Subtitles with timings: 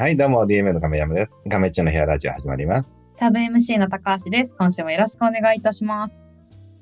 [0.00, 1.36] はい、どうも、DMA の亀山です。
[1.50, 2.96] 亀っちょの部屋ラジオ始まります。
[3.14, 4.54] サブ MC の高橋です。
[4.56, 6.22] 今週もよろしくお願いいたします。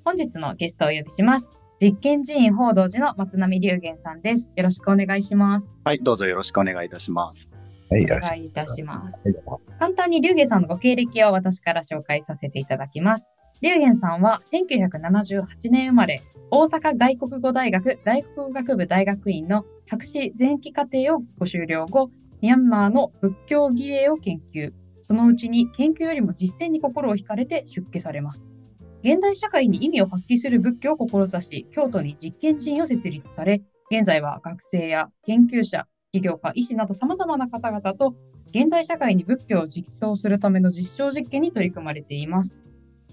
[0.05, 1.51] 本日のゲストをお呼びします。
[1.81, 4.53] 実験寺院報道寺の松並龍玄さんです。
[4.55, 5.79] よろしくお願いします。
[5.85, 7.49] はい、どうぞよろしくお願いいたします。
[7.91, 8.29] はい、およろしく。
[8.29, 9.79] 願いいたしますはい。
[9.79, 13.33] 簡単に龍玄さんのご経歴を私から紹介させていただきます。
[13.63, 16.21] 龍玄さんは1978年生まれ、
[16.51, 22.11] 大阪外国語大学外国語学部大学院の博士前期課程をご修了後、
[22.43, 24.73] ミャンマーの仏教儀礼を研究。
[25.03, 28.49] そのうちに研究よりも実践に心を惹かれて出家されます。
[29.05, 38.17] 現代社会に意味を発揮する仏教を志し、京都に実験寺院を設立され、現在は学生や研究者、起業家、医師など様々な方々と
[38.49, 42.61] 現代社会に仏教を実装するための実証実験に取り組まれています。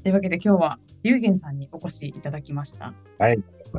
[0.01, 2.87] というわけで今日は龍玄さんにお越しいただきました。
[2.87, 2.93] よ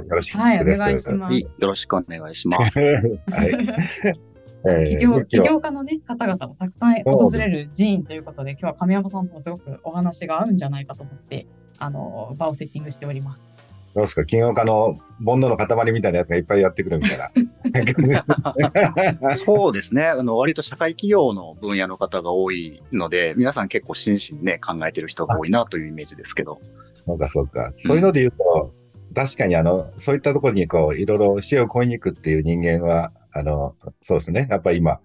[0.08, 1.54] ろしくはい、お願いしまはい、す。
[1.58, 2.78] よろしくお願いします。
[2.78, 4.14] はい。
[4.68, 11.46] え起業仏教起業家の、ね、方々もたくさん訪れる寺院ということで、今日は亀山さんともすごくお話が合うんじゃないかと思って、
[11.78, 13.54] あの場をセッティングしております。
[13.94, 14.24] どうですか？
[14.24, 17.30] 起業家の煩悩の塊みたいなやつがいっぱいやってくるみたいな。
[19.46, 20.06] そうですね。
[20.06, 26.60] あの、割と社会企業の分野の方が多いので、皆さん結構真摯にね、考えてる人が多いなというイメージですけど。
[27.06, 27.72] そうか、そうか。
[27.86, 28.72] そういうので言うと、
[29.14, 34.46] 確かにあの、そういったところにこう、いろいろ死を恋に行くっていう人間は、あの、そうですね。
[34.50, 35.00] やっぱり今、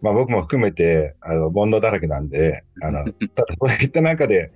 [0.00, 4.52] まあ僕も含めて、あの、煩悩だらけなんで、あの、 ただそういった中で、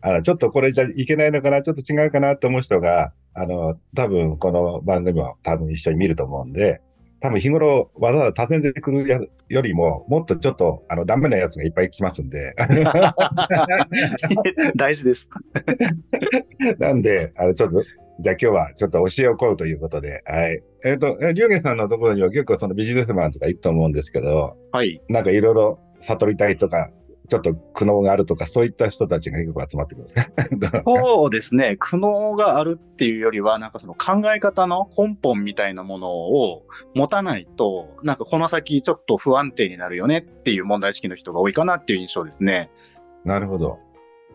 [0.00, 6.80] あの、ちょっとこれじゃいけないのかな、ちょっと違うかなと思う人が、あの、多分この番組を多分一緒に見ると思うんで、
[7.20, 12.54] 多分日頃わざわざ訪ねてくるやよりも、もっとちょっと、あの、ダメなやつがいっぱい来ますんで、
[14.76, 15.28] 大事です。
[16.78, 17.82] なんで、あの、ちょっと、
[18.20, 20.62] じゃあ今日はちょっと教えを請うということで、はい。
[20.84, 25.00] えっ、と、え龍玄さんのところには結構そのビジネスマンとか行くと思うんですけど、はい。
[25.08, 26.90] なんかいろいろ悟りたいとか、
[27.28, 31.76] ちょっと苦悩があるとか、そういった人たちが結構集まってくるんです かそうですね。
[31.78, 42.70] 苦悩があるっていうよりは、なんかその考え方の根本みたいなものを持たないと、なんかこの先ちょっと不安定になるよねっていう問題意識の人が多いかなっていう印象ですね。
[43.24, 43.78] なるほど。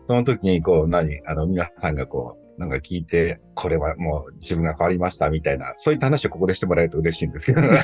[0.08, 1.20] その時に、こう、何？
[1.24, 7.62] あの、皆さんがこう、なんか聞いて、これはもう自分が変わりましたみたいな、そういった話をここでしてもらえると嬉しいんですけど。
[7.62, 7.78] ね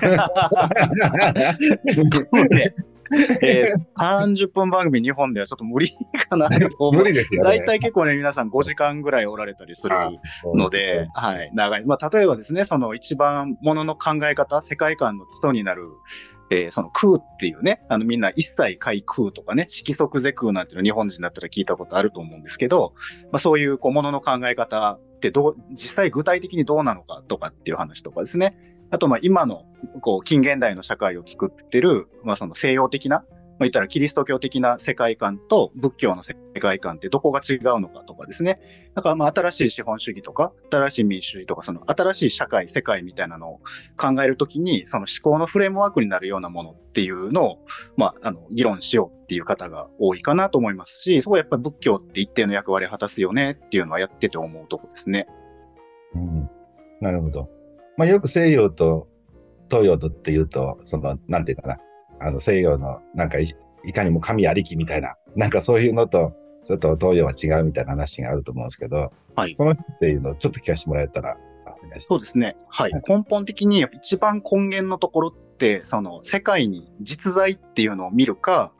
[3.41, 5.97] えー30分番組日本ではちょっと無理
[6.29, 7.03] かなと思う。
[7.03, 7.49] 無理ですよね。
[7.49, 9.97] 大体結構ね、皆さん5時間ぐらいおられたりする
[10.55, 11.85] ので、はい、長い。
[11.87, 15.85] まあ、例えばですね、その一番ものの考え方、世界観の基礎になる、
[16.51, 22.95] えーその空っていうね、あのみんな一切開空とかね、色即是空なんていうの日本人だったら聞いたことあると思うんですけど、
[23.33, 28.57] まあ、そういうこうものの考え方ってどう、実際具体的にどうなのかとかっていう話とかですね。
[28.91, 29.65] あと、まあ今の
[30.01, 33.25] こう近現代の社会を作ってる、まあその西洋的な、
[33.59, 38.61] まあ言ったらキリスト教的な世界観と仏教の世界観ってどこが違うのかとかですね。
[38.95, 43.61] だからまあ新しい資本主義とか、新しい民主主義とか、その新しい社会、世界みたいなのを
[43.97, 47.59] 考えるときに、その思考のフレームワークになるようなものっていうのを、
[47.97, 55.27] まあ、あの、議論しようっていう方が多いかなと思いますし、そこはやっぱり仏教って一定の役割を果たすよねっていうのはやってて思うとこですね。
[56.15, 56.51] うん、
[57.01, 57.51] なるほど。
[57.97, 59.09] まあ、よく西洋と
[59.71, 61.79] 東洋とっていうと、その、なんていうかな、
[62.21, 63.55] あの西洋のなんかい
[63.85, 66.33] いかにも神ありきみたいな、なんかそういうのと、
[66.67, 71.37] ちょっと東洋は違うみたいな話があると思うんですけど、はいそのっていうのをちょっと聞かせてもらえたら、
[72.09, 72.57] そうですね。
[72.69, 73.03] はいはい。
[73.07, 78.73] 根本的にやっぱ一番根源のところって、その世界に実在っていうのを見るか、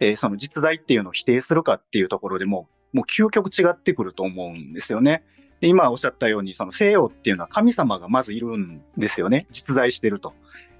[0.00, 5.22] えーその実在っていうのを否定するかっていうところでも、もう究極違ってくると思うんですよね。
[5.60, 9.46] で今おっしゃったように、その西洋っていうのは神様がまずいるんですよね。
[9.50, 10.34] 実在してると。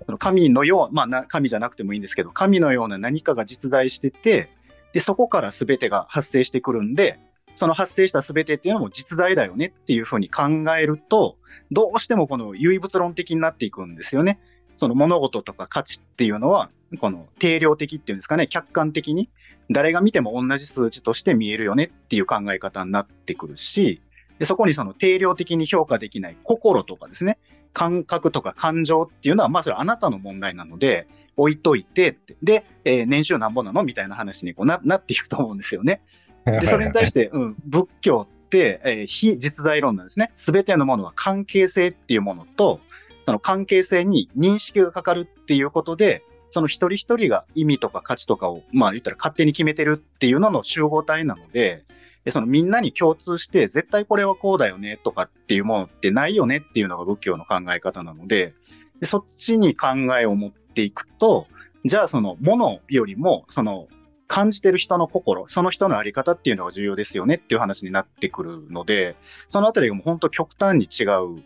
[0.06, 4.50] その神のよう、まあな神じゃなくてもいいんですけど、神のような何かが実在してて、
[4.92, 7.18] で、そこから全てが発生してくるんで、
[7.56, 11.36] その発生した全てっていうのも実在だよねっていうふうに考えると、
[11.70, 14.40] どうしてもこの唯物論的になっていくんですよね。
[14.76, 16.70] その物事とか価値っていうのは、
[17.00, 19.30] この定量的っていうんですかね、客観的に
[19.70, 24.00] 誰が見ても同じ数値として見えるよねっていう考え方になってくるし、
[24.38, 27.38] でそこにその定量的に評価できない心とかですね、
[27.72, 31.06] 感覚とか感情っていうのは、まあそれはあなたの問題なので、
[31.36, 36.00] 置いといてで、えー年収なんぼなのみたいな話にこうな なっていくと思うんですよね。
[36.44, 40.30] で、それに対して、うん、仏教って、えー非実在論なんですね。
[40.34, 42.80] すべてのものは関係性っていうものと、
[43.24, 51.84] その関係性に認識がかかるっていうことで、その一人一人が意味とか価値とかを、まあ言ったら勝手に決めてるっていうのの集合体なので、
[52.24, 58.54] でそのみんなに共通して、絶対これはこうだよねとかっていうものってないよねっていうのが仏教の考え方なので、
[59.00, 59.88] でそっちに考
[60.18, 61.46] えを持っていくと、
[61.84, 63.88] じゃあそのものよりも、その
[64.26, 69.16] 感じてる人の心、その人のあり方っていうのが重要ですよねっていう話になってくるので、
[69.48, 71.42] そのあたりがもう本当極端に違う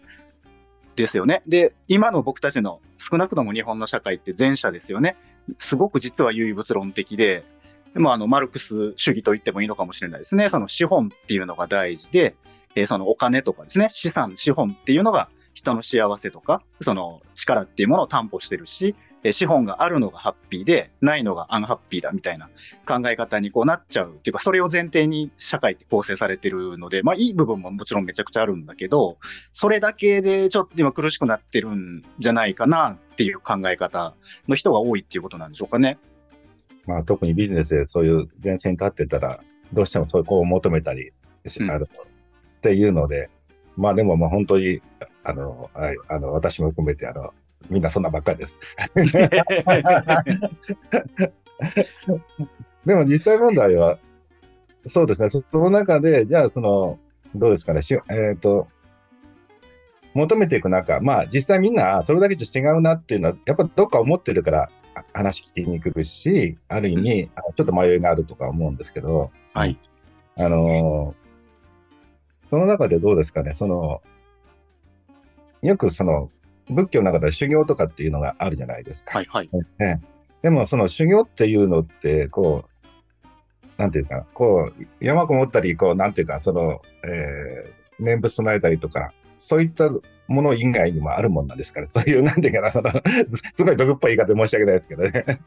[0.97, 1.43] ですよね。
[1.47, 5.17] で、今の僕たちの少なくとも日本の社会って前者ですよね。
[5.59, 7.45] すごく実は唯物論的で、
[7.95, 10.49] でもあのマルクス主義と言ってもいいのかもしれないですね。
[10.49, 12.35] その資本っていうのが大事で、
[12.75, 22.51] えー、そのお金とかですね、資産、資本っていうのが人の幸せとか、その力っていうものを担保してるし、え資本があるのがハッピーで、ないのがアンハッピーだみたいな
[22.87, 29.17] 考え方にこうなっちゃうっていうか、それを前提に社会って構成されてるので、まあいい部分ももちろんめちゃくちゃあるんだけど、
[29.53, 34.15] それだけでちょっと今苦しくなってるんじゃないかなっていう考え方
[34.47, 35.99] の人が多いっていうことなんでしょうかね。
[36.87, 39.41] まあ特にビジネスでそういう前線に立ってたら、
[39.73, 41.13] どうしてもそういうこう求めたり、
[41.61, 43.31] うん、あるっていうので、
[43.77, 44.81] まあでもまあ本当に、
[45.25, 47.33] あの、はい、あの私も含めて、あの、
[47.71, 48.59] みんなそんなばっかりです。
[52.85, 53.99] でも実際問題は、
[54.87, 56.99] そうですね、その中で、じゃあ、その、
[57.35, 58.69] どうですかね、しえっ、ー、と、
[60.15, 64.71] 求めていく中、まあ実際みんなそれだけじゃ違うなっていうのは、やっぱどっか思ってるから
[65.13, 69.79] 話聞きにくるし、ある意味、うん、ちょっと迷いがあるとか思うんですけど、はい。
[70.37, 71.15] あの
[72.51, 74.03] その中でどうですかね、その、
[75.63, 76.31] よくその、
[76.69, 79.19] 仏教の中では修行とかっていうのがあるじゃないですか。
[79.19, 79.51] はいはい。
[79.79, 80.01] ね、
[80.43, 82.85] でも、その修行っていうのって、こう、
[83.77, 89.91] なんていうか、こう、山こもったり、こう、なんていうか、その、えー、念仏唱えたりとか、そういった
[90.27, 92.91] もの以外にもあるもんなんですから、そういう、なんていうかな、その、
[93.55, 95.41] すごい毒っぽい言い方申し訳ないですけどね。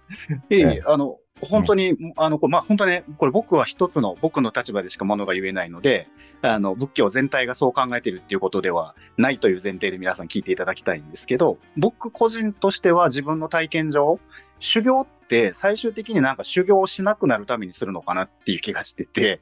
[0.49, 6.07] いえいえ、あの、本当に、うん、あの、まあ、本当ね、これ僕は一つの、僕の立場でしかものが言えないので、
[6.41, 14.19] あの、仏教全体がそう考えてるっていうことではないという前提で皆さん聞いていただきたいんですけど、僕個人としては自分の体験上、
[14.59, 19.41] 修行って最終的になんか修行をしなくなるためにするのかなっていう気がしてて、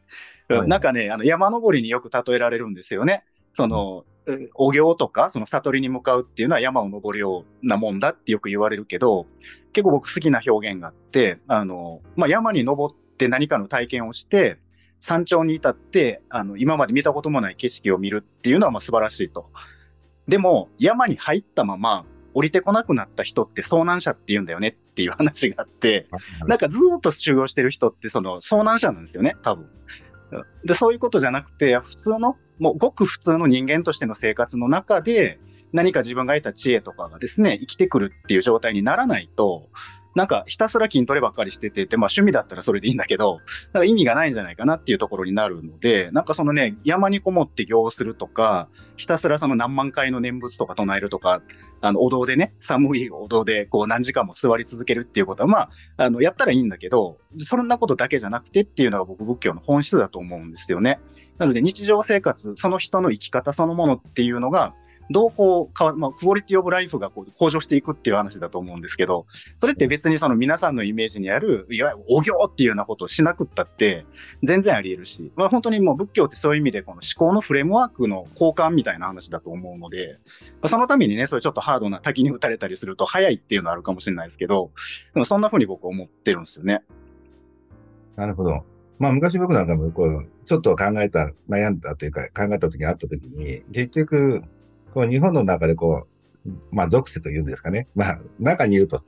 [0.50, 3.24] はい、なんかね、あの、山登りによく例えられるんですよね。
[3.54, 4.06] その、
[4.56, 9.28] お行とか、その悟りに向かうっていうのは山を登るようなもんだってよく言われるけど、
[9.74, 14.58] 結構僕好きな表現があって、あの、まあ、山に登って何かの体験をして、
[15.00, 19.52] 山頂に至って、あの、今まで見たこともない景色を見るっていうのはまあ素晴らしいと。
[20.28, 26.08] でも、山に入ったまま降りてこなくなった人って遭難者って言うんだよねっていう話があって、
[26.48, 29.70] なんかずっと修行してる人ってその遭難者なんですよね、多分。
[30.66, 35.40] で、そういうことじゃなくて、普通のもうごく普通の人間としての生活の中で、
[35.74, 39.70] 何か自分が得た知恵とかがですね、生きてくるっていう状態にならないと、
[40.16, 43.42] なんかひたすら筋トレばっかりしてて、まあ趣味だったらそれでいいんだけど、
[43.74, 51.42] なんか意味がないんじゃないかなっていうところになるので、なんかそのね、山にこもって行するとか、ひたすらその何万回の念仏とか唱えるとか、
[51.82, 61.00] あの、お堂でね、寒いお堂でこう何時間も座り続けるっていうことは、まあ、あの、やったらいいんだけど、そんなことだけじゃなくてっていうのが僕仏教の本質だと思うんですよね。
[61.38, 64.74] なので日常生活、その人の生き方そのものっていうのが、
[65.12, 69.28] どうこう変わ、まあ、クオリティオブライフがこう向上していくっていう話だと思うんですけど、
[69.60, 74.06] それって別にその皆さんのイメージにある、いわゆるお行っていうようなことをしなくったって、
[74.44, 80.18] 全然あり得るし、まあ本当にもう仏教ってそういう意味でこの思考のフレームワークの交換みたいな話だと思うので、
[80.68, 84.72] そのためにね、そういうちょっとハードな滝に打たれたりすると早いっていうのはあるかもしれないですけど、
[85.14, 86.82] でもそんな風に僕は思ってるんですよね。
[88.16, 88.64] なるほど。
[88.98, 94.44] まあ昔僕なんかもこう、ちょっと考えた、悩んだというか考えた時があった時に、結局、
[94.94, 96.08] こう日本の中でこ
[96.46, 97.88] う、まあ属性というんですかね。
[97.96, 99.00] まあ中にいると、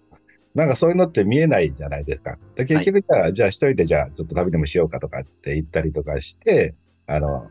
[0.56, 2.38] なんかそういうのって見えないじゃないですか。
[2.56, 6.76] で結局じゃあ、はい、じゃあ一人でじゃあずっと旅でもしようかとかって言ったりとかして、
[7.06, 7.48] あの、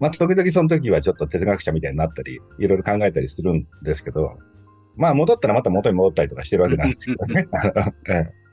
[0.00, 4.38] まあ時々その時はちょっと哲学者みたいになったり、いろいろ考えたりするんですけど、
[4.96, 7.46] まあ戻ったらまた元に戻ったりとかしてるわけなんですけどね。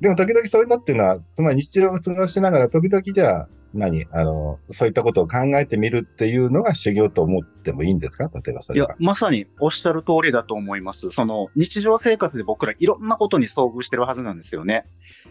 [0.00, 4.04] でも時々そういうのっていうのは、つまり日常を過ごしながら、時々じゃあ、何？
[4.10, 8.28] あの、そういったことを考えてみるっていうのが修行と思ってもいいんですか？
[8.34, 11.12] 例えばそれいや、まさにおっしゃる通りだと思います。
[11.12, 14.86] その、日常生活で僕らいろんなことに遭遇してるはずなんですよね。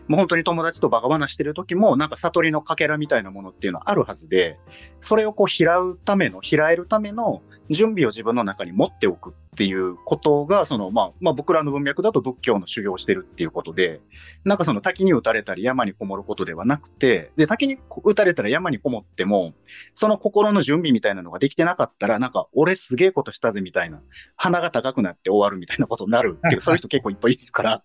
[0.07, 4.57] もう本当に友達とバカ話してる時も、なんか悟りのかけらみたいなものっていうのはあるはずで、
[5.01, 14.01] それをこう、拾うための、拾えるための準備を自分の中に持っておくっていうことが、その、まあ、まあ、僕らの文脈だと仏教の修行をしてるっていうことで、
[14.43, 19.53] なんかその滝に打たれたり山にこもることではなくて、で、滝に打たれたら山にこもっても、
[19.93, 24.01] その心の準備みたいなのができてなかったら、なんか、俺すげえことしたぜみたいな、
[24.35, 27.83] 鼻が高くなって終わるみたいなことになるっていう、 そういう人結構いっぱいいるから、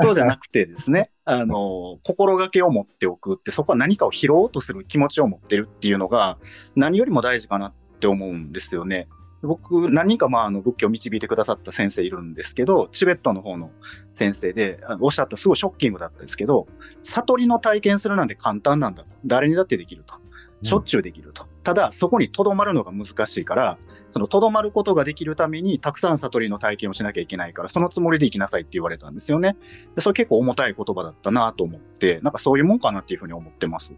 [0.00, 6.38] そうじゃなくてですね、あの、心がけを持っておくって、そこは何かを拾おうとする気持ちを持ってるっていうのが、
[6.74, 9.08] 何よりも大事かなって思うんですよね。
[9.42, 13.70] 僕、何人かまああの仏教を導いてくださった先生いるんですけど、チベットの方の
[14.14, 16.68] 先生で、おっしゃったすごいショッキングだったんですけど、
[17.02, 19.08] 悟りの体験するなんて簡単なんだと。
[19.26, 20.14] 誰にだってできると。
[20.62, 21.42] しょっちゅうできると。
[21.42, 23.78] うん、ただ、そこにとどまるのが難しいから、
[24.10, 29.56] そのとどまることができるために、たくさん悟りの体験をしなきゃいけないから、そのつもりで生きなさいって言われたんですよね。
[29.96, 33.92] でそれ結構重たい言葉だったなと思って、なんかそういうもんかなっていうふうに思ってます。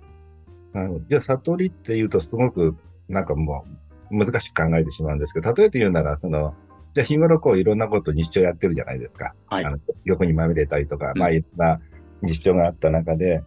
[1.09, 2.77] じゃあ、悟りっていうと、すごく
[3.09, 3.84] なんかもう、
[4.15, 6.55] 難しく考えてしまうんですけど、例えて言うなら、その、
[6.95, 9.35] じゃあ日頃こういろんなこと日常やってるじゃないですか。
[9.47, 11.81] はい、あの横にまみれたりとか、うん、まあいろんな
[12.23, 13.43] 日常があった中で、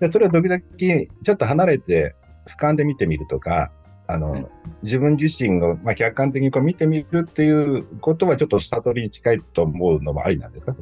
[0.00, 2.14] でそれを時々ちょっと離れて
[2.46, 3.70] 俯瞰で見てみるとか、
[4.06, 4.46] あの、うん、
[4.82, 10.74] 自分自身を、まあ、客観的にこう見てみるっていうことはちょっと悟りに近いと思うのもありなんですか？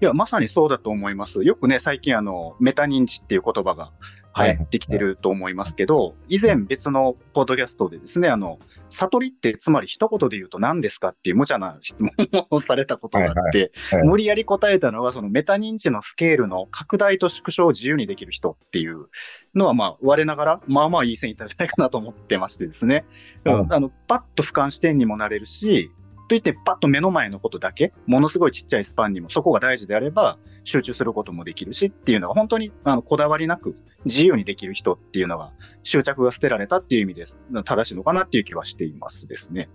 [0.00, 1.42] いや、まさにそうだと思います。
[1.42, 3.92] よくね、最近あの、メタ認知っていう言葉が
[4.38, 8.58] 流行ってきてると思いますけど、以前別のポッドキャストでですね、あの、
[8.90, 12.10] 悟りってつまり一言で言うと何ですかっていう無茶な質問
[12.50, 13.72] をされたことがあって、
[14.04, 19.06] 無理やり答えたのは、そのメタ認知のスケールの拡大と縮小を自由にできる人っていう
[19.54, 23.06] のは、まあ、我ながら、まあまあいい線いったんじゃないかなと思ってましてですね。
[23.44, 25.90] うん、あの、パッと俯瞰視点にもなれるし、
[26.28, 35.52] といってパッと目の前のことだけ、ものすごいちっちゃいスパンにもそこが大事であれば集中することもできるしっていうのが本当にあのこだわりなく自由にできる人っていうのが
[35.82, 37.36] 執着が捨てられたっていう意味です。
[37.64, 39.68] 正しいのかなっていう気はしていますですね。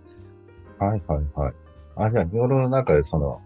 [0.80, 1.54] はいはいはい。
[1.96, 3.42] あ、じゃあ日頃の中でその、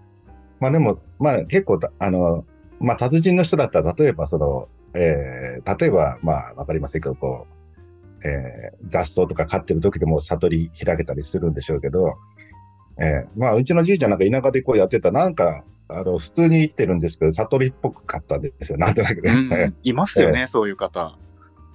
[0.60, 2.46] まあでも、まあ結構、あの、
[2.80, 7.46] まあ達人の人だったら例えばその、えー、例えばまあわかりませんけど、こ
[8.24, 12.16] う、えー、雑草とか飼ってる時でも悟り開けたりするんでしょうけど、
[12.98, 19.32] えー、まあ、うちのじいちゃんなんか田舎でこうやってた、なんか、あの、普通に生きてるんですけど、悟りっぽくかったんですよ、なんとなくね。
[19.32, 21.18] うん、いますよね、 えー、そういう方。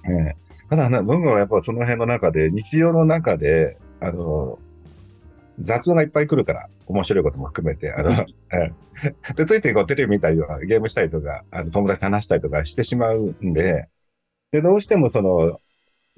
[0.05, 4.59] えー、ただね、僕はやっぱその辺の中で、日常の中で、あの、
[5.59, 8.11] 雑音がいっぱい来るから、面白いことも含めて、あの、
[8.51, 13.87] えー、で、ついてこうテレビ見たりとか、ゲームしたりとか、あの友達と話したりとかしてしまうんで、
[14.51, 15.59] で、どうしてもその、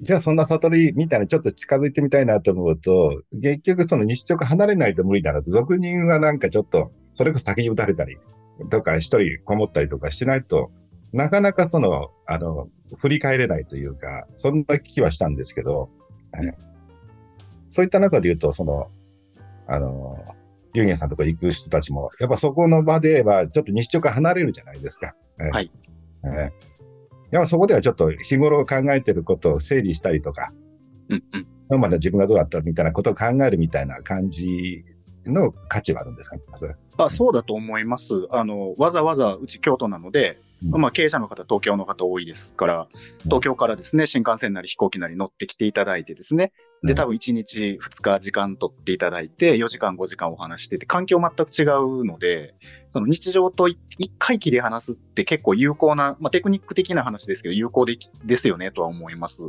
[0.00, 8.18] じゃあそんな悟りみたいなちょっと近づいてみたいなと思うと、結局その日直離れないと無理だなと、俗人はなんかちょっと、それこそ先に打たれたり
[8.70, 10.70] とか、一人こもったりとかしないと、
[11.12, 15.88] なかなかその、あの、振り返れないというか、そんな気はしたんですけど、
[17.70, 18.88] そういった中で言うと、その、
[19.66, 20.24] あの、
[20.74, 25.14] 龍玄さんとか行く人たちも、やっぱそこの場ではちょっと日直離れるじゃないですか。
[25.38, 25.70] はい。
[26.24, 26.50] え
[27.34, 30.52] やっぱそこではちょっと日頃考えてることを整理したりとか、
[31.08, 34.84] うんうん、今まで自分がどうだったみたいなことを考えるみたいな感じ
[35.26, 36.76] の価値はあるんですか、ね、それ。
[36.96, 38.28] あそうだと思います。
[38.30, 38.76] あの。
[38.78, 42.88] わざわざうち京都なので、うん、まあ、経営者の方、東京の方多いですから、
[43.24, 46.52] 東京からですね、新幹線なり飛行機なり乗ってきていただいてですね、
[46.84, 52.54] で、多分1日2日時間取っていただいて、4時間5時間お話してて、環境全く違うので、
[52.90, 53.78] その日常と一
[54.18, 59.40] 回切り離すって結構有効な、まあ、テクニック的な話ですけど、有効でですよねとは思います。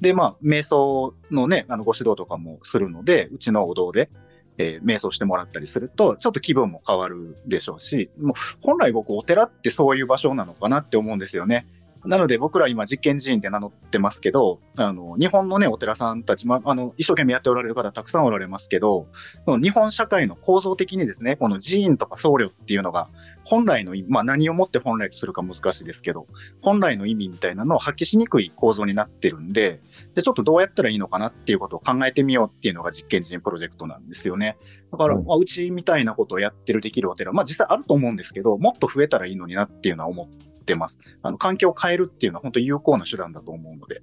[0.00, 4.10] で、まあ、瞑想のね、あのご指導とかもするので、うちのお堂で、
[4.58, 11.66] えー、瞑想してもらったりすると、ちょっと気分も変わるでしょうし、もう本来僕お寺ってそういう場所なのかなって思うんですよね。
[12.04, 19.06] なので僕ら今実験寺院って名乗ってますけど、あの、日本のね、お寺さんたち、ま、あの、一生懸命やっておられる方たくさんおられますけど、
[19.46, 23.08] 日本社会の構造的にですね、この寺院とか僧侶っていうのが、
[23.44, 26.26] 本来の、まあ何をもって本来とするか難しいですけど、
[26.60, 29.80] 本来の意味みたいなのを発揮しにくい構造になってるんで、
[30.14, 34.56] で、ちょっとどうやったらいいのかなっていうことを考えてみようっていうのが実験寺院プロジェクトなんですよね。
[34.90, 40.98] だから、まあ、うちみたいなことをやってるできるお寺、まあ実際あると思うんですけど、もっと増えたらいいのになっていうのは思って、ってます。
[41.22, 44.02] あの環境を変えるっていうのは本当に有効な手段だと思うので。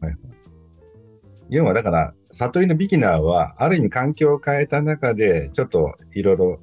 [0.00, 0.14] はい、
[1.48, 6.60] 要はだから、悟りのビギナーは、ある意味環境を変えた中で、ちょっといろいろ、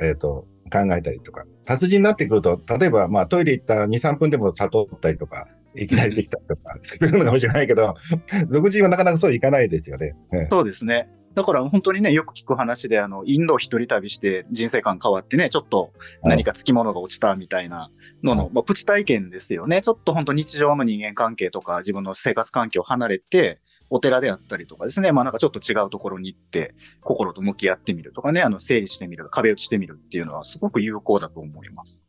[0.00, 7.94] えっ、ー、と、考えたりとか、達人になってくると、例えば、まあ、トイレ行った2、3分でも悟ったりとか、いきなりできたりとか、 するのかもしれないけど、
[8.50, 10.14] 俗人はなかなかそういかないですよね。
[10.50, 11.08] そうですね。
[11.36, 15.92] だから本当にね、よく聞く話で、あの、インド一人旅して人生観変わってね、ちょっと
[16.24, 17.90] 何かつきものが落ちたみたいな
[18.24, 19.82] のの、まあ、プチ体験ですよね。
[19.82, 32.02] ちょっと本当日常の人間関係とか自分の生活環境を離れて、お寺であったりとかですね、まあなんかちょっと違うところに行って、心と向き合ってみるとかね、あの、整理してみる、壁打ちしてみるっていうのはすごく有効だと思います。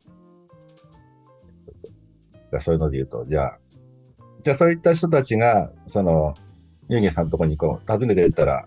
[2.50, 3.58] じゃそういうので言うと、じゃあ、
[4.42, 6.32] じゃあそういった人たちが、その、
[6.88, 8.66] ユーゲさんのところにこう、訪ねていったら、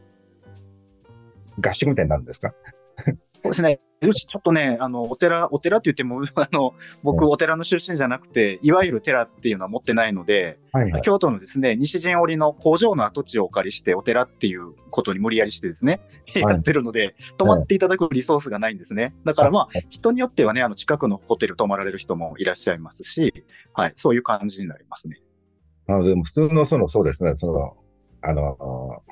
[1.59, 2.53] 合宿みたいになるんですか？
[3.43, 3.79] そうですね。
[4.03, 11.01] うちちょっとね、あの、お寺、お寺って言っても、 あの、僕、お寺の出身じゃなくて、いわゆる寺っていうのは持ってないので、はいはい。
[11.01, 16.01] 京都のですね、西陣織の工場の跡地をお借りして、お寺っていうことに無理やりしてですね、
[16.35, 19.15] いやってるので、泊まっていただくリソースがないんですね。
[19.23, 23.43] だからまあ、人によってはね、あの、近くのホテル泊まられる人もいらっしゃいますし、
[23.73, 25.19] はい、そういう感じになりますね。
[25.87, 27.75] あのでも普通の、その、そうですね、その、
[28.21, 29.03] あの、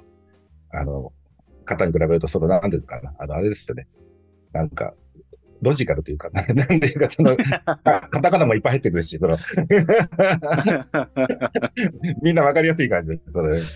[0.71, 1.13] あの、
[1.69, 3.87] 方に比べると、その、なんですかな、あの、あれですよね。
[4.51, 4.93] なんか、
[5.61, 7.35] ロジカルというか、な なんていうか、その、
[7.65, 7.75] あ
[8.09, 9.37] カタカナもいっぱい入ってくるし、その、
[12.23, 13.59] みんなわかりやすい感じです、それ。
[13.59, 13.67] うん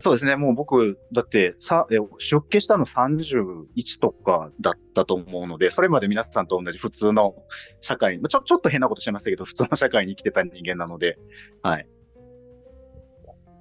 [0.00, 7.36] そうですね、もう僕、だってさえ出家したの31とかだったと思うので、それまで皆さんと同じ普通の
[7.80, 11.16] 社会に、ちょちょっと変なことしてましたけど、普通の社会に生きてた人間なので、
[11.62, 11.86] はい。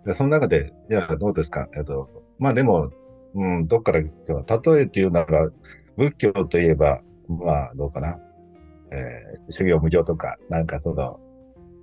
[0.05, 1.67] で、その中で、いや、どうですか？
[1.77, 2.07] えっと、
[2.39, 2.91] まあでも、
[3.35, 5.49] うん、どっから、例えて言うなら、
[5.97, 8.19] 仏教といえば、まあ、どうかな。
[8.91, 11.19] えー修行無常とか、なんかその、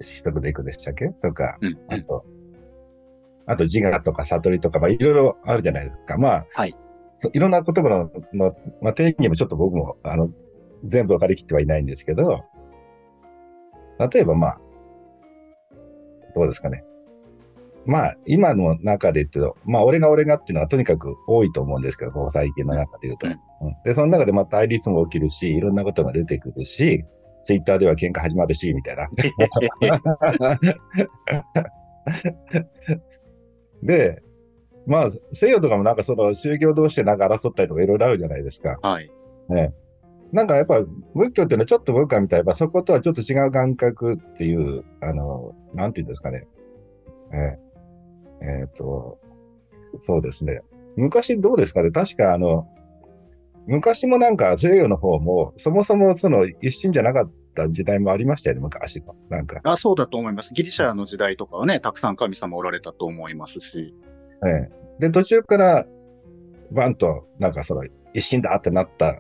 [0.01, 1.09] 子息でいくでしたっけ？
[1.23, 1.95] とか、うん、うん。
[1.95, 2.25] あと、
[3.47, 6.19] あと自我とか悟りとか、まあいろいろあるじゃないですか。
[6.19, 6.77] まあ、はい
[7.19, 10.31] そいろんな言葉のの、まあ定義もちょっと僕も、あの、
[10.85, 12.45] 全部分かりきってはいないんですけど、
[14.13, 14.61] 例えばまあ、
[16.35, 16.85] どうですかね。
[17.87, 23.29] まあ、今の中で言ってと、まあ、俺が俺がっていうのはとにかく多いと思うんですけど、ここ最近の中で言うと。
[23.29, 23.39] うんうん
[23.85, 27.05] で、その中でまた対立も起きるし、いろんなことが出てくるし、
[27.45, 29.09] ツイッターでは喧嘩始まるし、みたいな。
[33.83, 34.23] で、
[34.87, 38.79] まあ、西洋とかもなんかその宗教同士でなんか争ったりとかいろいろあるじゃないですか。
[38.83, 39.11] はい。
[39.49, 39.73] ね。
[40.33, 40.81] なんかやっぱ
[41.15, 46.47] 仏教っていうのはちょっと僕から見たらやっぱそことはちょっと違う感覚っていう、あの、なんていうんですかね。
[47.33, 47.66] ええ
[48.41, 49.19] えーと、
[50.01, 50.61] そうですね。
[50.97, 51.91] 昔どうですかね？
[51.91, 52.67] 確かあの、
[53.67, 59.15] 昔もなんか西洋の方も、そもそもその一心じゃなかった時代もありましたよね、昔の。
[59.29, 59.61] なんか。
[59.65, 60.55] あそうだと思います。
[60.55, 63.95] ギリシャの時代とかはね、たくさん神様おられたと思いますし、
[64.47, 65.87] ええで、途中から、
[66.73, 67.83] バンと、なんかその、
[68.15, 69.19] 一心だってなった、うん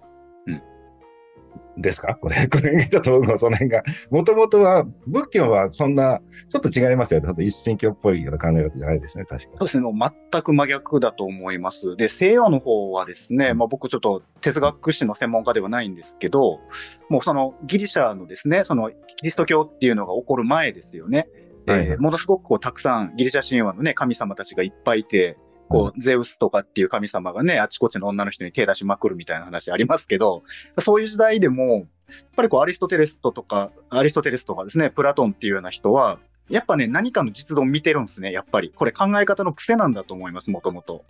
[1.78, 2.14] ですか？
[2.16, 7.26] これ、 これ、ちょっと僕もその辺が、もともとは、仏教はそんな、ちょっと違いますよね。
[7.26, 11.96] ちょっと一神教っぽいような考え方じゃないですね、確かそうですね、もう全く真逆だと思います。
[11.96, 16.60] で、西洋の方はですね、まあ、僕ちょっと哲学史の専門家ではないんですけど、
[17.08, 21.28] もうそのギリシャのですね、そのキリスト教っていうのが起こる前ですよね。
[21.66, 25.36] はいはいえーものすごくこうたくさんギリシャ神話のね、神様たちがいっぱいいて、
[25.68, 30.42] こう、ゼウスとかっていう神様がね、あちこちの女の人に手出しまくるみたいな話ありますけど、
[30.80, 31.86] そういう時代でも、やっ
[32.36, 38.72] ぱりこう、アリストテレスとか、アリストテレスとかですね、プラトンっていうような人は、やっぱね、何かの実動を見てるんですね、やっぱり。
[38.74, 41.04] これ考え方の癖なんだと思います、もともと。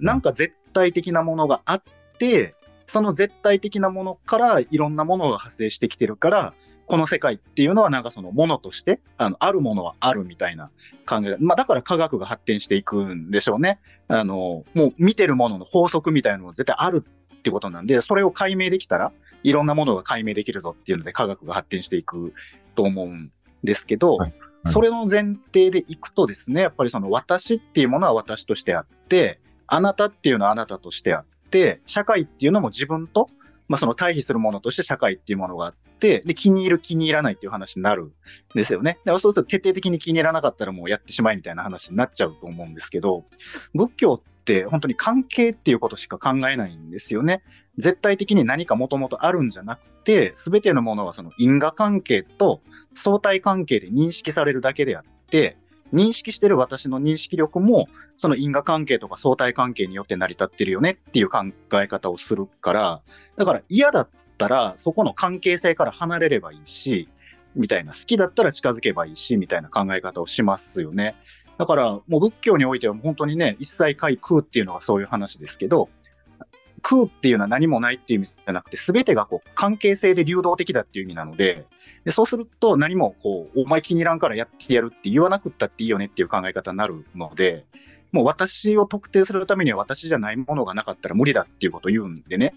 [0.00, 1.82] なんか絶対的なものがあっ
[2.18, 2.54] て、
[2.86, 6.54] その絶対的なものからいろんなものが発生してきてるから、
[6.86, 10.70] この世界っていうのはなんかそのものとして、あの、あるものはあるみたいな
[11.06, 11.36] 考え。
[11.40, 13.80] まあだから科学が発展していくんでしょうね。
[14.08, 17.04] あの、もう見てるものの法則みたいなのが絶対ある
[17.36, 22.32] ってことなんで、それを解明できたら、いろんなものが解明できるぞっていうので科学が発展していく
[22.74, 23.30] と思うん
[23.62, 33.28] ですけど、はいはいそれの前提でいくとですね、やっぱりその私っていうものは私としてあって、あなたっていうのはあなたとしてあって、社会っていうのも自分と、
[33.68, 35.83] まあ、その対比するものとして社会っていうものがあって、
[36.24, 38.12] で、気に入る気に入らないっていう話になるん
[38.54, 38.98] ですよね。
[39.04, 43.24] でそうすると徹底的に気に入らなかったらもうやってしまいみたいな話になっちゃうと思うんですけど、
[43.74, 47.42] 仏教って本当に関係っていうことしか考えないんですよね。
[47.78, 52.60] 絶対的に何かもともとあるんじゃなくて、すべてのものはその因果関係と
[52.94, 55.56] 相対関係で認識されるだけであって、
[55.92, 63.02] 認識してる私の認識力も、その因果関係とか相対関係によって成り立ってるよねっていう考え方をするから、
[63.36, 67.08] だから嫌だったらそこの関係性から離れればいいし、
[67.54, 71.14] みたいな、好きだったら近づけばいいし、みたいな考え方をしますよね。
[71.58, 75.88] だから、もう仏教においては本当にね、一切解空っていうのがそういう話ですけど、
[76.82, 81.64] 空っていうのは何もないっていう意味じゃなくて、すべてがこう関係性で流動的だっていう意味なので、
[82.04, 87.64] でそうすると何もこう、お前気に入らんからやってやるって言わなくったっていいよねっていう考え方になるので、
[88.14, 92.54] もう私を特定するためには私じゃないものがなかったら無理だっていうことを言うんでね。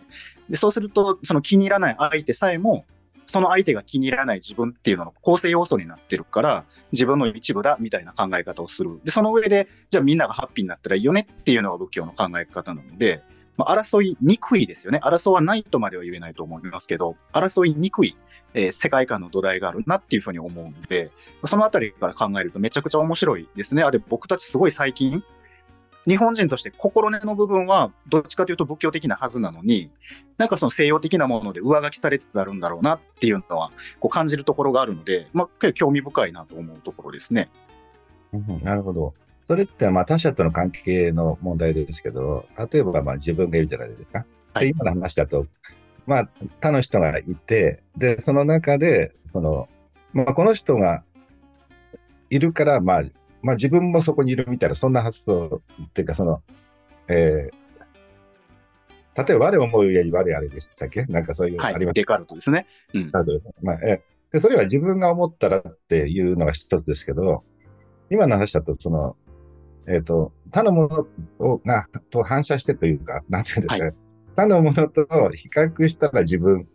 [0.52, 2.86] でそうすると、その気に入らない相手さえも、
[3.26, 9.02] その相手が気に入らない自分っていうのの構成要素になってるから、自分の一部だみたいな考え方をする。
[9.04, 13.24] で、その上で、じゃあみんながハッピーになったらいいよねっていうのが仏教の考え方なので、
[13.58, 15.00] まあ、争いにくいですよね。
[15.04, 18.15] 争わないとまでは言えないと思いますけど、争いにくい、
[18.54, 21.12] えー世界観の土台があるなっていうふうに思うので、
[21.48, 23.84] そのあたりから考えるとめちゃくちゃ面白いですね。
[23.84, 25.24] あ、で、僕たちすごい最近、
[26.08, 29.91] 日本人として心根の部分はどっちかというと仏教的なはずなのに、
[30.38, 37.50] なんかその西洋的なもので上書きされつつあるんだろうなっていうのはこう感じるところがあるので、まあ、興味深いなと思うところですね。
[38.34, 39.13] うんなるほど。
[39.48, 44.20] それってまあ他者との関係の問題ですけど、例えばまあ自分がいるじゃないですか。
[44.20, 44.28] はい
[44.60, 45.46] で今の話だと、
[46.06, 46.30] まあ
[46.62, 49.67] 他の人がいて、で、その中で、その、
[50.13, 51.04] まあこの人が
[52.30, 53.04] いるから、まあ、
[53.41, 56.41] まあ自分もそこにいるみたいな、そんな発想っていうか、その、
[57.08, 57.58] えー
[59.17, 61.06] 例えば我思うより我あれでしたっけ？
[61.06, 61.73] なんかそういう、はい。
[61.73, 61.95] あります？
[61.95, 62.67] デカルトですね。
[62.93, 63.12] うん。
[63.63, 67.43] まあえで、それは自分が思ったらっていうのが一つですけど、
[68.12, 69.15] 今の話だと、その、
[69.88, 71.08] えっ、と、他のもの
[71.39, 73.91] をがと反射してというか、なんていうんですか、は
[74.36, 76.67] 他のものと比較したら自分、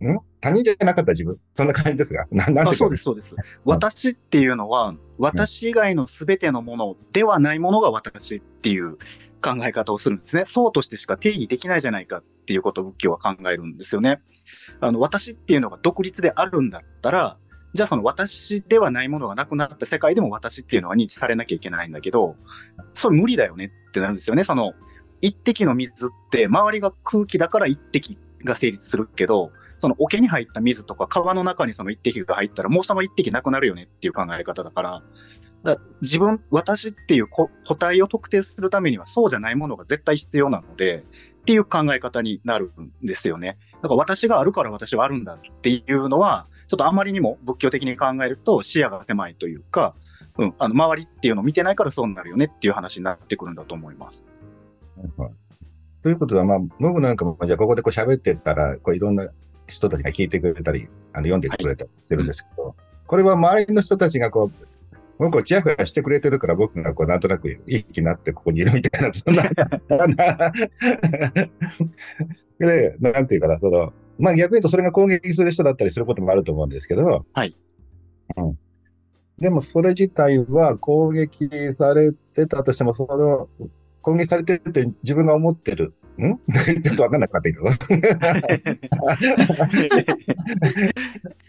[0.00, 0.18] ん？
[0.40, 1.38] 他人じゃなかった自分？
[1.54, 3.36] そんな感じですが、 ななんそうです、そうです。
[3.64, 8.98] 私っていうのは、私以外のすべてのものではないものが私っていう
[9.40, 10.44] 考え方をするんですね。
[10.46, 14.20] そうとしてしか定義できないじゃないかっていうことを仏教は考えるんですよね。
[14.80, 17.38] あの、私っていうのが独立であるんだったら、
[17.74, 22.36] じゃあその私ではないものがなくなった世界でも私っていうのは認知されなきゃいけないんだけど、
[22.94, 24.44] それ無理だよねってなるんですよね。
[24.44, 24.74] その、
[25.20, 29.50] 一滴の水って周りが空気だから一滴が成立するけど、
[29.84, 35.02] その桶に入った水とか川の中にその一滴が入ったらもうその一滴なくなるよねっていう考え方だから、
[35.62, 41.04] だ自分、私っていう個体を特定するためにはそうじゃないものが絶対必要なので、
[41.40, 43.58] っていう考え方になるんですよね。
[43.82, 49.94] だから私があるから私はあるんだっていうのは、ちょっとあまりにも仏教的に考えると視野が狭いというか、
[50.38, 54.24] うん、あの周りっていうのを見てないからそうなるよねっていう話になってくるんだと思います。
[55.18, 55.30] はい
[56.04, 59.26] ということは、まあ、僕なんかも、じゃあここでこう喋ってたら、こういろんな
[59.66, 62.74] 人たちが聞いてくれたり、あの読んでくれたりしてるんですけど、
[63.06, 64.66] これは周りの人たちがこう、
[65.18, 69.44] 僕をチヤホヤしてくれてるから、僕がこうなんとなくいい気になってここにいるみたいな、そんな。
[72.58, 77.56] で、なんていうかな、その、まあ逆に言うとそれが攻撃する人だったりすることもあると思うんですけど、はい。
[78.36, 78.58] うん。
[79.38, 83.48] でもそれ自体は攻撃されてたとしても、その、
[84.02, 85.94] 攻撃されてるって自分が思ってる。
[86.18, 86.38] ん？
[86.82, 87.70] ちょっとわかんなくなってくる。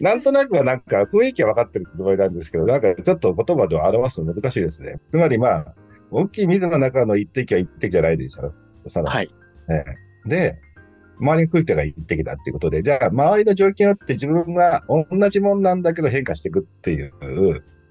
[0.00, 5.00] なんとなくはなんか雰囲気は分かってるつもりなんですけど、なんかちょっと言葉では表すの難しいですね。
[5.10, 5.74] つまりまあ、
[6.10, 8.52] 大きい水の中の一滴は一滴じゃないでしょ。
[8.86, 9.30] そのはい。
[9.68, 10.58] ええで、
[11.20, 17.12] 周りに来る人が一滴だっていうことで、じゃあ周りの状況によって自分は同じもんなんだけど変化していくっていう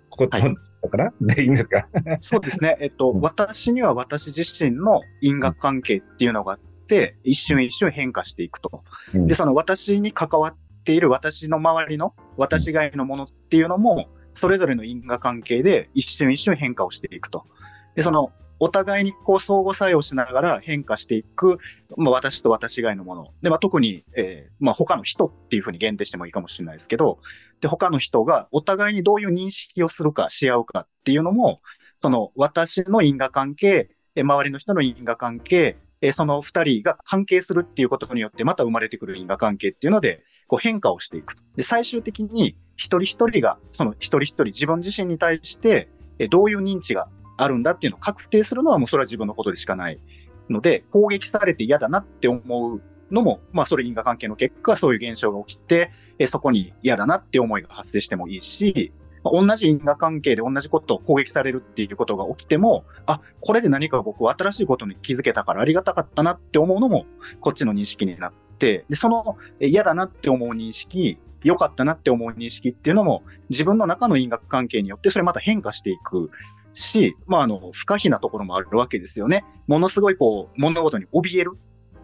[0.10, 0.38] こと
[0.86, 1.88] はいかな、 でいいんですか？
[2.22, 2.78] そうですね。
[2.80, 8.84] えっと、うん私には私自身の因果関係っていうのがあって、一瞬一瞬変化していくと。
[9.14, 17.46] うんで、その私に関わっている私の周りの私以外のものっていうのも、それぞれの因果関係で一瞬一瞬変化をしていくと。
[17.96, 21.60] で、その、お互いにこう相互作用しながら変化していく、
[21.98, 23.28] まあ、私と私以外のもの。
[23.42, 27.20] で、まあ、特に、えーまあ、他の人っていうふうに限定してもいいかもしれないですけど、
[27.62, 31.62] で、他の人がお互いにどういう認識をするか、し合うかっていうのも、
[31.98, 35.78] その私の因果関係、周りの人の因果関係、
[36.14, 41.36] その二人が関係するっていうことによってまた生まれてくる因果関係っていうので、こう変化をしていく。
[41.56, 45.90] で、最終的に一人一人が、その一人一人自分自身に対して、
[46.30, 50.00] どういう認知があるんだっていうのを確定するのはもうそれは自分のことでしかない
[50.50, 58.92] ので、攻撃されて嫌だなって思うのも、まあそれ因果関係の結果、そういう現象が起きて、えそこに嫌だなって思いが発生してもいいし、
[59.24, 67.06] まあ同じ因果関係で同じことを攻撃されるっていうことが起きても、あ、これで何か僕は新しいことに気づけたからありがたかったなって思うのも、
[67.42, 76.32] こっちの認識になって、で、その嫌だなって思う認識、良かったなって思う認識っていうのも、自分の中の因果関係によってそれまた変化していく
[76.76, 79.44] し、まあ、あの、不可避なところもあるわけですよね。
[79.68, 81.54] ものすごいこう、物事に怯える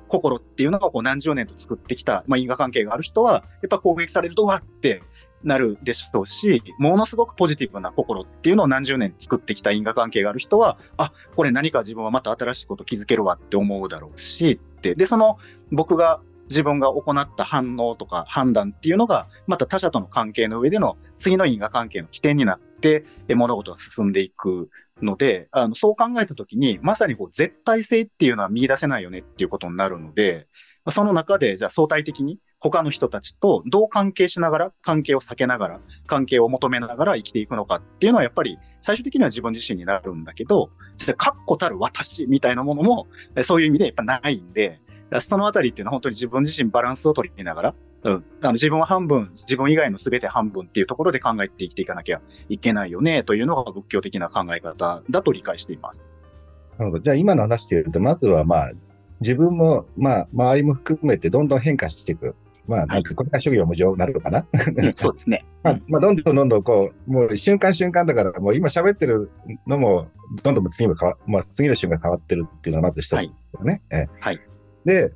[0.08, 5.04] 心っていうのがこう何十年と作ってきた、まあ、因果関係がある人は、やっぱ攻撃されるとわって
[5.44, 14.96] なるでしょうし、ものすごくポジティブな心っていうのを何十年作ってきた因果関係がある人は、あ、これ何か自分はまた新しいこと気づけるわって思うだろうし、って。
[14.96, 15.38] で、その
[15.72, 24.70] 僕が自分が行った反応とか判断っていうのが、また他者との関係の上での次の因果関係の起点になって、物事が進んでいく
[25.02, 30.48] ので、あの、そう考えたときに、まさにこう、絶対性っていうのは見出せないよねっていうことになるので、
[30.92, 40.70] その中で、じゃあ相対的に他の人たちとどう関係しながら、関係を避けながら、関係を求めながら生きていくのかっていうのはやっぱり最終的には自分自身になるんだけど、
[41.18, 43.08] 確固たる私みたいなものも、
[43.44, 44.80] そういう意味でやっぱないんで、
[45.20, 56.04] そのあたりっていうのは本当に自分自身バランスを取りながら、うん、あの自分は半分、自分以外の全て半分っていうところで考えて生きていかなきゃいけないよねというのが仏教的な考え方だと理解しています。
[56.78, 57.04] なるほど。
[57.04, 58.72] じゃあ今の話で言うと、まずはまあ、
[59.20, 62.36] 自分も、まあ、周りも含めてどんどん変化していく。
[62.68, 64.46] まあ、なんてこれが職業無常になるのかな？
[64.78, 65.46] うんそうですね。
[65.64, 69.30] まあ、まあ、どんどんどんどんこう、もう瞬間瞬間だから、もう今喋ってる
[69.68, 70.08] のも、
[70.44, 73.82] どんどん次も変わ、まあ、次の瞬間変わってるっていうのがまず一つですよね。
[73.92, 74.40] ええはい
[74.86, 75.12] で、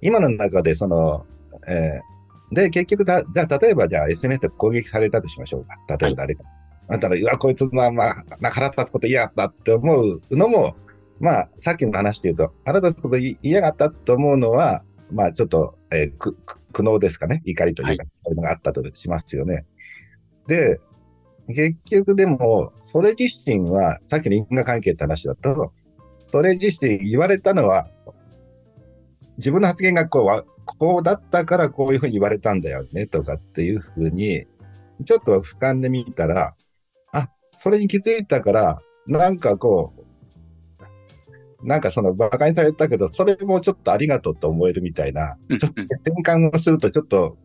[0.00, 1.26] 今の中で、その、
[1.66, 2.16] えー
[2.52, 5.96] で、結局だ、じゃあ、例えば、じゃあ、SNS で攻撃されたとしましょうか。
[5.96, 6.44] 例えば誰か。
[6.88, 10.76] あんたら、うわ、こいつの、まあ、腹立つこと嫌だって思うのも、
[11.18, 17.42] まあ、さっきの話で言うと、腹立つこと嫌がったと思うのは、まあ、ちょっと、えーくく苦悩ですかね。
[17.46, 19.64] 怒りというか、そういうのがあったとしますよね。
[20.46, 20.78] で、
[21.48, 25.72] 結局でも、それ自身は、さっきの因果関係って話だと、
[26.30, 27.88] それ自身言われたのは、
[29.38, 34.46] 自分の発言がこうは、こうだったからこういうふうに言われたんだよねとかっていうふうに、
[35.04, 36.54] ちょっと俯瞰で見たら、
[37.12, 47.36] あ、それに気づいたから、なんかこう、なんかその馬鹿にされたけど、それもちょっとありがとうと思えるみたいな、うんちょっと転換をするとちょっと、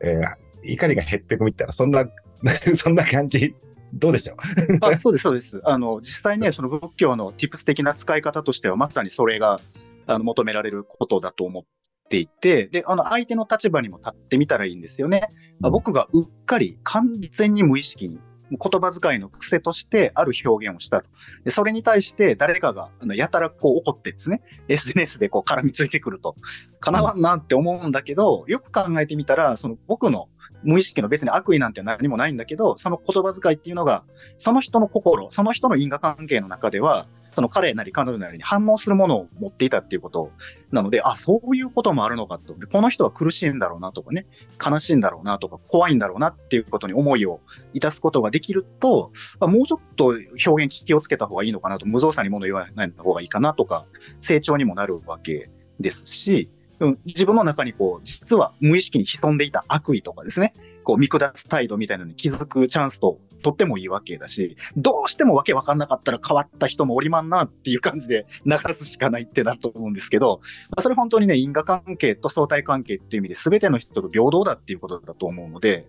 [0.00, 2.06] えー怒りが減っていくみたいな、そんな、
[2.74, 3.54] そんな感じ、
[3.94, 4.36] どうでしょう？
[4.80, 5.60] あそうです、そうです。
[5.62, 9.60] あの、実際ね、その仏教の tips 的な使い方としては、まさにそれが、
[10.06, 11.64] あの、求められることだと思っ
[12.08, 15.28] ていて、で、あの、相手の立場にも立ってみたらいいんですよね。
[15.60, 18.18] まあ僕がうっかり完全に無意識に、
[18.50, 21.08] 言葉遣いの癖としてある表現をしたと。
[21.44, 26.36] でそれに対して誰かがあのやたらこう怒ってですね、 SNS でこう絡みついてくると、
[26.78, 30.28] かなわんなって思うんだけど、よく考えてみたら、その僕の
[30.66, 34.04] 無意識の別に悪意なんて何もないんだけど、その言葉遣いっていうのが、
[34.36, 40.32] その人の心、その人の因果関係の中では、その彼なり彼女なりに反応するものを持っていたっていうこと
[40.72, 42.54] なので、あ、そういうこともあるのかと。
[42.72, 44.26] この人は苦しいんだろうなとかね、
[44.64, 47.40] 悲しいんだろうなとか、怖いんだろうなっていうことに思いを
[47.74, 50.14] いたすことができると、まあもうちょっと
[50.46, 53.86] 表現気をつけた方がいいのかなと、無造作に物言わない方がいいかなとか、
[54.20, 56.48] 成長にもなるわけですし、
[56.80, 75.86] うん自分の中にこう、実は無意識に潜んでいた悪意とかですね、こう見下す態度みたいなのに気づくチャンスととってもいいわけだし、どうしてもわけわかんなかったら変わった人もおりまんなっていう感じで流すしかないってなると思うんですけど、まあ、それ本当にね、因果関係と相対関係っていう意味で全ての人と平等だっていうことだと思うので、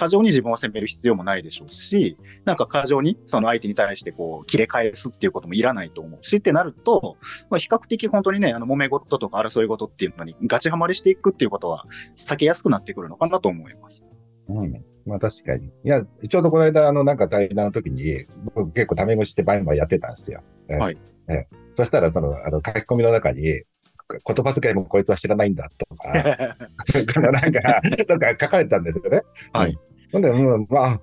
[0.00, 7.18] 過剰に自分を責める必要もないでしょうし、なんか過剰にその相手に対してこう切れ返すっていうこともいらないと思うしってなると、
[7.50, 11.84] まあ、比較的本当にね、あの揉め事とか争い事っていうのにガチハマりしていくっていうことは
[12.16, 14.02] 避けやすくなってくるのかなと思います。
[14.48, 14.82] うん。
[15.04, 15.66] まあ確かに。
[15.66, 20.40] いや、ちょうどこの間、あの、なんか対談の時に、僕結構タメ口してバイバイやってたんですよ。
[20.70, 20.96] えはい。
[21.28, 23.64] えそしたら、その、あの、書き込みの中に、
[24.18, 29.22] 言葉遣いもこいつは知らないんだとか、 なんか、とか書かれたんですよね。
[29.52, 29.78] はい。
[30.12, 31.00] ほんで、うん、まあ、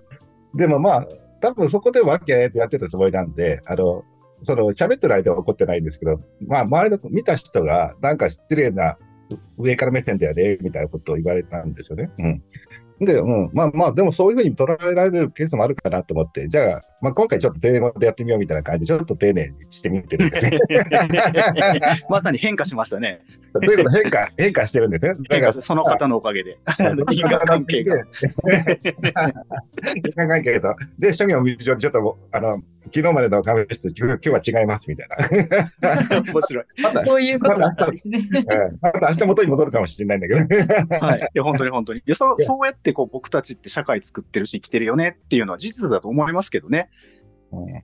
[0.56, 1.08] でもまあ、
[1.42, 4.04] 多分そこでわけあいってやってたつもりなんで、あの、
[4.44, 8.98] その、喋ってる間は怒ってないんですけど、まあ、周りの見た人が、なんか失礼な、
[9.58, 12.10] 上から目線だよね、みたいなことを言われたんですよね。
[12.18, 12.44] うん。
[13.00, 20.60] で、うん、まあまあ、でもそういうふうに捉えられるケースもあるかなと思って、じゃあ、まあ今回ちょっと丁寧語でやってみようみたいな感じで、ちょっと丁寧にしてみてるんですね。
[22.10, 23.22] まさに変化しましたね。
[23.54, 23.90] ということ？
[23.92, 25.16] で変化、 変化してるんですね。
[25.30, 26.58] だからその方のおかげで。
[27.12, 27.98] 因果関係が。。
[27.98, 28.06] 因
[30.16, 30.76] 果関係と。
[30.98, 36.22] で、諸行無常でちょっとあの、昨日までの亀室と今日は違いますみたいな。
[36.22, 36.66] 面白い。
[36.82, 38.28] また、そういうことだったんですね。
[38.32, 38.46] うん
[38.82, 41.06] また明日元に戻るかもしれないんだけど。
[41.06, 41.20] はい。
[41.20, 42.00] いや、本当に本当に。
[42.00, 46.90] いや、そそうやってこう僕たちって社会作ってるし生きてるよねっていうのは事実だと思いますけどね。
[47.52, 47.84] うん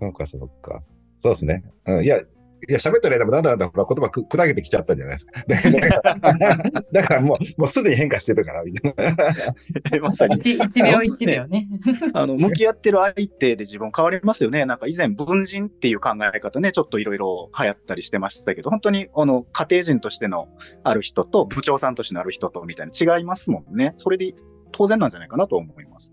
[0.00, 0.82] そうか、そうか。
[1.20, 1.64] そうですね。
[1.86, 2.20] うん、いや、
[2.68, 5.44] いや、喋ってる間もだんだんだんほら言葉く砕けてきちゃったじゃないですか。
[5.46, 6.58] だから、
[6.92, 10.00] だからもう、もうすでに変化してるから、みたいな。
[10.02, 10.36] まさに。
[10.36, 11.68] 一一秒一秒ね。
[12.12, 14.64] あの、向き合ってる相手で自分変わりますよね。
[14.66, 20.48] なんか以前、文人っていう考え方ね、ちょっといろいろ流行ったりしてましたけど、本当に、あの、家庭人としての
[20.82, 23.94] ある人と、部長さんとしてのある人と、みたいな違いますもんね。
[23.98, 24.34] それで
[24.72, 26.12] 当然なんじゃないかなと思います。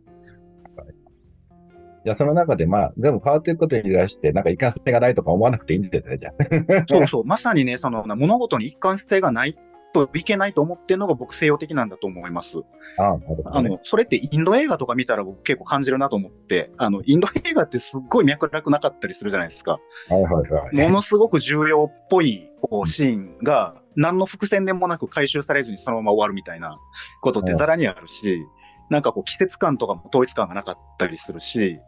[2.04, 6.86] いや、その中で、まあ、でも変わっていくことに対して、なんか一貫性がないとか思わなくていいんですよ、じゃあ。
[6.88, 7.26] そうそう。
[7.26, 9.56] まさにね、その、物事に一貫性がない
[9.94, 12.58] といけないと思ってるのが僕西洋的なんだと思います。
[12.98, 19.74] ああ、なるほどねあの、それってインド映画とか見たら僕結構感じるなと思って、あの、インド映画ってすっごい脈絡なかったりするじゃないですか。
[20.10, 20.76] はいはいはい。
[20.76, 26.80] ものすごく重要っぽいこうシーンが何の伏線でもなく回収されずにそのまま終わるみたいな
[27.22, 28.46] ことってざらにあるし、
[28.92, 31.80] なんかこう季節感とかも統一感がなかったりするし、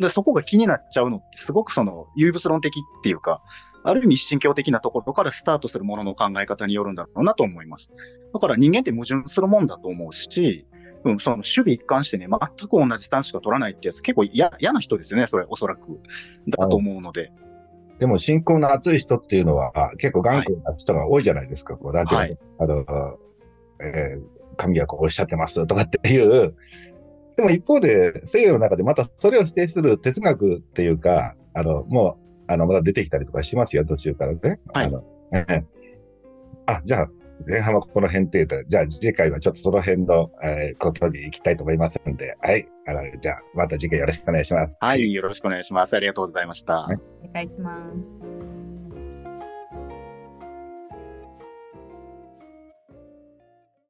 [0.00, 3.42] でそこが気になっちゃうのってすごくその唯物論的っていうか、
[3.84, 7.92] ある意味一神教的なところからスタートするものの考え方によるんだろうなと思います。
[8.34, 10.66] だから人間って矛盾するもんだと思うし、
[11.04, 16.00] うん、その守備一貫してね、全く同じスタンスしか取らないってやつ結構嫌嫌な人ですよね、それおそらく。
[16.48, 17.30] だと思うので。
[18.00, 21.76] でも信仰の熱い人っていうのは結構頑固な人が多いじゃないですか。
[21.76, 22.84] こう、なんていうか、あの、
[23.80, 26.54] えー神はこうおっしゃってますとかっていう。
[27.36, 32.18] でも一方で、西洋の中でまたそれを否定する哲学っていうか、あの、も
[32.48, 34.60] う、あの、まだ出てきたりとかしますよ、途中からね。
[34.74, 35.64] はいあの、ええ
[36.66, 37.08] あ、じゃあ、
[37.46, 42.68] 前半はこの辺っていうと、じゃあ次回はちょっとその辺の、えーことに行きたいと思いますので、はい。
[42.86, 44.76] あの、じゃあ、また次回よろしくお願いします。
[44.80, 45.94] はい、よろしくお願いします。
[45.94, 46.80] ありがとうございました。
[46.80, 48.77] はいお願いします。